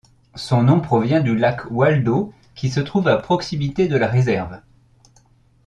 [0.33, 4.59] Son nom provient du lac Waldo qui se trouve à proximité de la réserve.